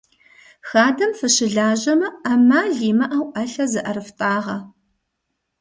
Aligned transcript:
Хадэм 0.69 1.11
фыщылажьэмэ, 1.19 2.07
ӏэмал 2.23 2.69
имыӏэу 2.89 3.25
ӏэлъэ 3.33 3.65
зыӏэрыфтӏагъэ. 3.71 4.57